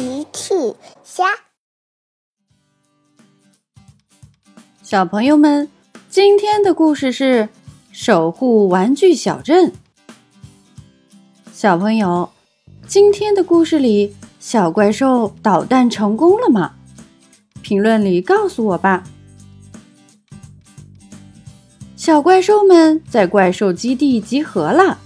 [0.00, 0.54] 奇趣
[1.04, 1.26] 虾，
[4.82, 5.68] 小朋友们，
[6.08, 7.50] 今天的故事是
[7.92, 9.74] 守护玩具小镇。
[11.52, 12.30] 小朋友，
[12.86, 16.76] 今天的故事里，小怪兽捣蛋成功了吗？
[17.60, 19.04] 评论里告诉我吧。
[21.94, 24.98] 小怪兽们在怪兽基地集合了。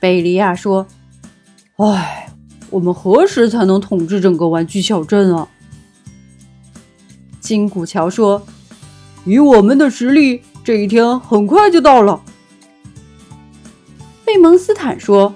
[0.00, 0.88] 贝利亚说
[1.78, 2.21] ：“唉，
[2.72, 5.46] 我们何时才能统治整个玩具小镇啊？”
[7.38, 8.42] 金古桥说
[9.24, 12.20] ：“以我们的实力，这一天很快就到了。”
[14.24, 15.34] 贝蒙斯坦说：“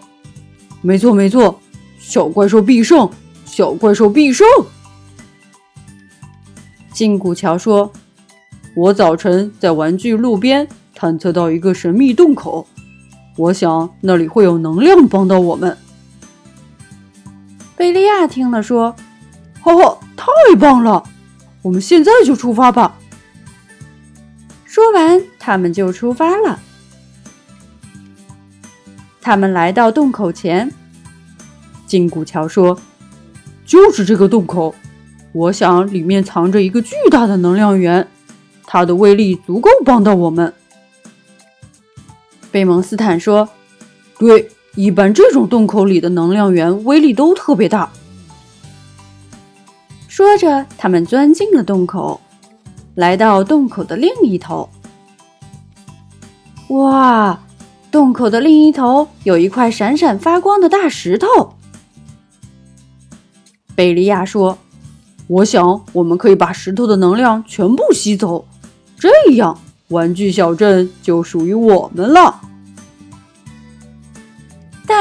[0.81, 1.61] 没错，没错，
[1.99, 3.11] 小怪兽必胜，
[3.45, 4.47] 小怪兽必胜。”
[6.93, 7.93] 金古桥说
[8.75, 12.67] ：“我早晨在玩具路边探测到一个神秘洞口。”
[13.37, 15.77] 我想那里会有能量帮到我们。
[17.77, 18.97] 贝利亚听了说
[19.61, 21.05] ：“哈哈，太棒了！
[21.61, 22.99] 我们现在就出发吧。”
[24.65, 26.59] 说完，他们就出发了。
[29.21, 30.73] 他们来到洞口前，
[31.87, 32.81] 金古桥说
[33.67, 34.75] ：“就是这个洞口，
[35.33, 38.09] 我想里面藏着一个巨大的能量源，
[38.65, 40.55] 它的威力足够帮到我们。”
[42.51, 43.49] 贝蒙斯坦说
[44.19, 47.91] ：“对，一般这种洞口里的能量源威力都特别大。”
[50.07, 52.21] 说着，他们钻进了洞口，
[52.95, 54.69] 来到洞口的另一头。
[56.69, 57.39] 哇，
[57.91, 61.27] 洞口的另一头有一块闪闪发光的大石头。
[63.75, 64.57] 贝利亚说
[65.29, 68.47] ：“我想我们可以把石头的能量全部吸走，
[68.99, 72.41] 这样玩具小镇就属于我们了。”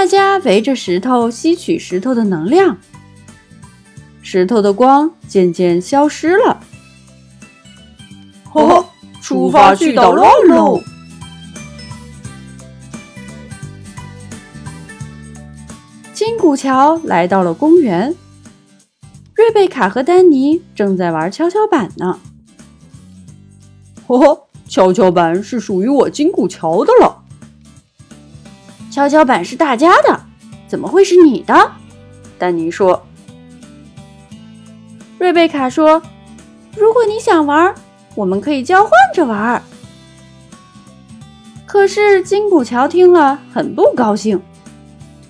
[0.06, 2.78] 大家围着石头吸取石头的能量，
[4.22, 6.62] 石头的光渐渐消失了。
[9.20, 10.80] 出发去捣乱喽！
[16.14, 18.16] 金古桥来到了公园，
[19.34, 22.20] 瑞贝卡和丹尼正在玩跷跷板呢。
[24.06, 27.25] 呵呵，跷跷板是属于我金古桥的了。
[28.96, 30.22] 跷跷板是大家的，
[30.70, 31.72] 怎么会是你的？
[32.40, 33.06] 丹尼说。
[35.20, 36.02] 瑞贝卡说
[36.80, 37.76] ：“如果你想玩，
[38.16, 39.62] 我们可以交换着玩。”
[41.68, 44.42] 可是金古桥听了很不高兴，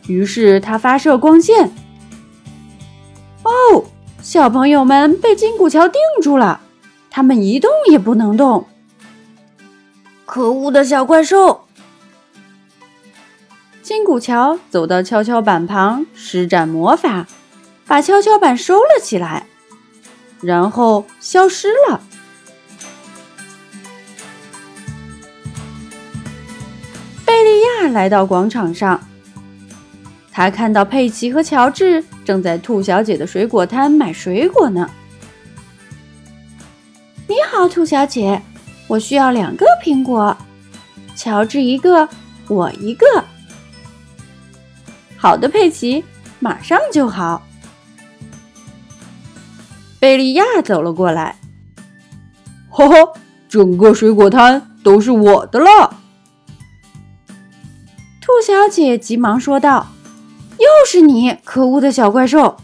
[0.06, 1.74] 于是他发射光线。
[3.42, 3.84] 哦，
[4.22, 6.62] 小朋友们被金古桥定住了，
[7.10, 8.68] 他们一动也不能动。
[10.24, 11.65] 可恶的小怪兽！
[13.86, 17.28] 金古桥走到跷跷板旁，施展魔法，
[17.86, 19.46] 把跷跷板收了起来，
[20.42, 22.02] 然后消失了。
[27.28, 29.00] 贝利亚来到广场上，
[30.32, 34.90] 他看到佩奇和乔治正在兔小姐的水果摊买水果呢。
[37.28, 38.42] 你好，兔小姐，
[38.88, 40.36] 我需要两个苹果，
[41.16, 42.10] 乔治一个，
[42.48, 43.06] 我一个。
[45.26, 46.04] 好的，佩奇，
[46.40, 47.42] 马上就好。
[50.00, 51.36] 贝利亚走了过来，
[52.70, 53.14] 呵呵，
[53.50, 55.98] 整个水果摊都是我的了。
[58.22, 59.88] 兔小姐急忙说道
[60.62, 62.58] ：“又是你，可恶的小怪兽！”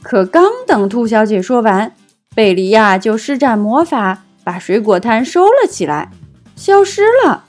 [0.00, 1.94] 可刚等兔小姐说完，
[2.34, 6.10] 贝利亚就施展魔法，把水果摊收了起来，
[6.56, 7.44] 消失了。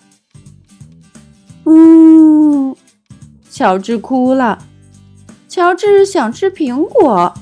[1.64, 2.16] 嗯。
[3.57, 4.59] 乔治哭了。
[5.50, 7.34] 乔治想吃苹果。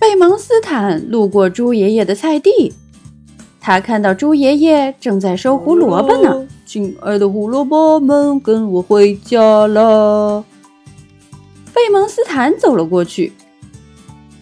[0.00, 2.72] 贝蒙斯坦路过猪爷爷的菜地，
[3.60, 6.48] 他看到猪爷爷正在收胡萝卜呢。
[6.66, 10.44] 亲爱的胡萝卜们，跟我回家了。
[11.72, 13.32] 贝蒙斯坦走了过去。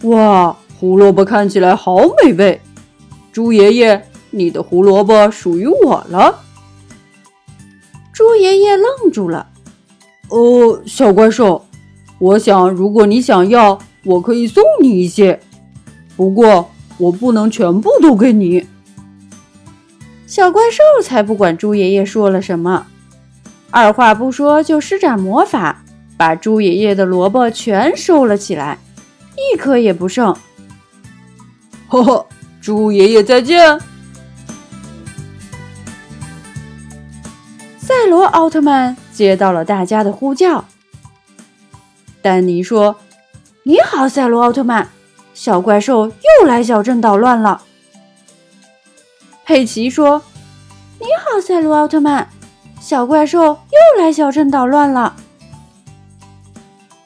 [0.05, 2.58] 哇，胡萝卜看起来好美味。
[3.31, 6.40] 猪爷爷，你的胡萝卜属于我了。
[8.20, 9.46] 猪爷爷愣住了。
[10.28, 11.64] 哦，小怪兽，
[12.19, 15.40] 我想如果你想要，我可以送你一些，
[16.19, 18.67] 不过我不能全部都给你。
[20.26, 22.87] 小怪兽才不管猪爷爷说了什么，
[23.70, 25.82] 二话不说就施展魔法，
[26.19, 28.78] 把猪爷爷的萝卜全收了起来，
[29.55, 30.37] 一颗也不剩。
[31.88, 32.26] 呵呵，
[32.61, 33.81] 猪爷爷再见。
[38.11, 40.65] 罗奥特曼接到了大家的呼叫。
[42.21, 42.97] 丹尼说
[43.62, 44.91] ：“你好，赛罗奥特曼，
[45.33, 47.62] 小怪兽又来小镇捣乱了。”
[49.47, 50.23] 佩奇说
[50.99, 52.29] ：“你好，赛罗奥特曼，
[52.81, 55.15] 小怪兽又来小镇捣乱了。”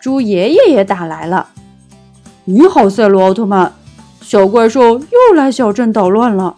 [0.00, 1.50] 猪爷爷也打来了
[2.46, 3.74] ：“你好，赛罗奥特曼，
[4.22, 6.56] 小怪兽又来小镇捣乱了。”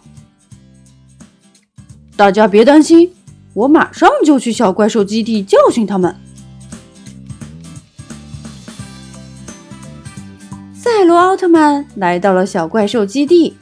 [2.15, 3.13] 大家别担心，
[3.57, 6.15] 我马上就去小怪兽基地教训他们。
[10.75, 13.57] 赛罗奥特曼来到了小怪兽基地。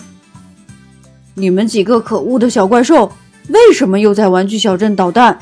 [1.36, 3.10] 你们几个可恶的小怪兽，
[3.48, 5.40] 为什么又在玩具小镇捣蛋？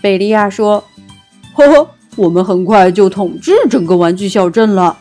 [0.00, 0.82] 贝利亚说
[1.54, 4.98] ：“呵呵，我们很快就统治整个玩具小镇了。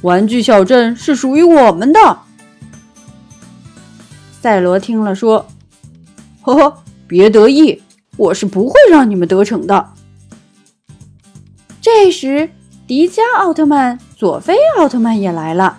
[0.00, 2.18] 玩具小镇是属于我们的。”
[4.42, 5.46] 赛罗听了说
[6.42, 7.80] ：“呵呵，别得意，
[8.16, 9.88] 我是不会让你们得逞的。”
[11.80, 12.50] 这时，
[12.86, 15.78] 迪迦奥特曼、佐菲奥特曼也来了。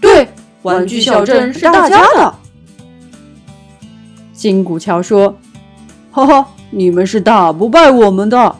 [0.00, 0.28] 对，
[0.62, 2.34] 玩具小镇是大家的。
[4.32, 5.36] 金古桥说
[6.10, 8.56] ：“哈哈，你们是打不败我们的。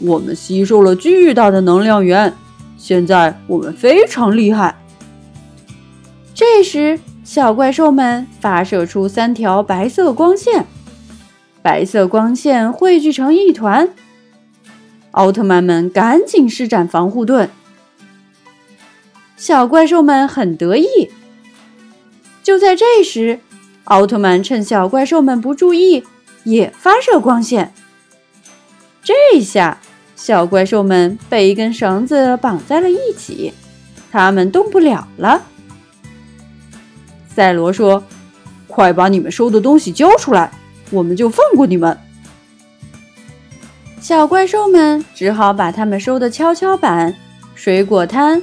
[0.00, 2.32] 我们吸收了巨大的能量源，
[2.76, 4.76] 现在我们非常厉害。”
[6.34, 6.98] 这时。
[7.32, 10.66] 小怪兽们发射出三条白色光线，
[11.62, 13.88] 白色光线汇聚成一团。
[15.12, 17.48] 奥特曼们赶紧施展防护盾。
[19.34, 21.10] 小怪兽们很得意。
[22.42, 23.40] 就在这时，
[23.84, 26.04] 奥特曼趁小怪兽们不注意，
[26.44, 27.72] 也发射光线。
[29.02, 29.78] 这下，
[30.14, 33.54] 小怪兽们被一根绳子绑在了一起，
[34.10, 35.40] 他们动不了了。
[37.34, 38.02] 赛罗说
[38.68, 40.52] ：“快把你们收的东西交出来，
[40.90, 41.96] 我们就放过你们。”
[44.00, 47.14] 小怪兽们只好把他们收的跷跷板、
[47.54, 48.42] 水果摊、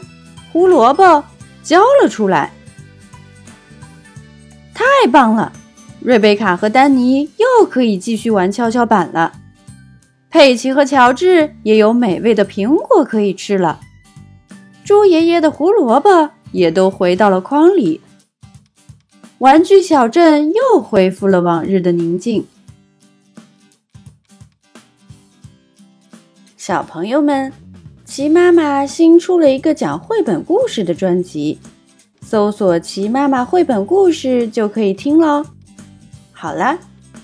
[0.52, 1.24] 胡萝卜
[1.62, 2.52] 交了出来。
[4.74, 5.52] 太棒了！
[6.00, 9.34] 瑞贝卡和丹尼又可以继续玩跷跷板了。
[10.30, 13.82] 佩奇和乔治也有美味的苹果可以吃了。
[14.86, 18.00] 猪爷爷的胡萝卜也都回到了筐里。
[19.40, 22.46] 玩具小镇又恢复了往日的宁静。
[26.58, 27.52] 小朋友们，
[28.04, 31.58] 齐妈妈新出了一个讲绘本故事的专辑，
[32.22, 35.46] 搜索“齐妈妈绘本故事”就可以听喽。
[36.34, 36.78] 好啦，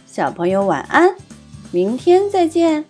[0.08, 1.14] 小朋友晚安，
[1.72, 2.86] 明天再见。